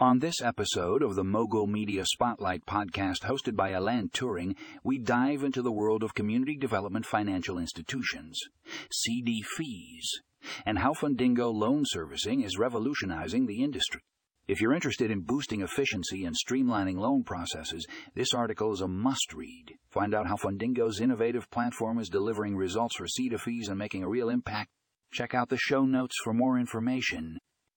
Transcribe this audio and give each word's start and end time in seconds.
On 0.00 0.20
this 0.20 0.40
episode 0.40 1.02
of 1.02 1.16
the 1.16 1.24
Mogul 1.24 1.66
Media 1.66 2.04
Spotlight 2.06 2.64
podcast 2.64 3.22
hosted 3.24 3.56
by 3.56 3.72
Alan 3.72 4.10
Turing, 4.10 4.56
we 4.84 4.96
dive 4.96 5.42
into 5.42 5.60
the 5.60 5.72
world 5.72 6.04
of 6.04 6.14
community 6.14 6.56
development 6.56 7.04
financial 7.04 7.58
institutions, 7.58 8.38
CDFIs, 8.92 10.22
and 10.64 10.78
how 10.78 10.92
Fundingo 10.92 11.52
loan 11.52 11.82
servicing 11.84 12.42
is 12.42 12.56
revolutionizing 12.56 13.46
the 13.46 13.60
industry. 13.60 14.00
If 14.46 14.60
you're 14.60 14.72
interested 14.72 15.10
in 15.10 15.22
boosting 15.22 15.62
efficiency 15.62 16.24
and 16.24 16.36
streamlining 16.36 16.98
loan 16.98 17.24
processes, 17.24 17.84
this 18.14 18.32
article 18.32 18.72
is 18.72 18.80
a 18.80 18.86
must 18.86 19.34
read. 19.34 19.74
Find 19.90 20.14
out 20.14 20.28
how 20.28 20.36
Fundingo's 20.36 21.00
innovative 21.00 21.50
platform 21.50 21.98
is 21.98 22.08
delivering 22.08 22.54
results 22.54 22.94
for 22.94 23.06
CDFIs 23.06 23.68
and 23.68 23.76
making 23.76 24.04
a 24.04 24.08
real 24.08 24.28
impact. 24.28 24.70
Check 25.10 25.34
out 25.34 25.48
the 25.48 25.58
show 25.58 25.84
notes 25.84 26.14
for 26.22 26.32
more 26.32 26.56
information. 26.56 27.40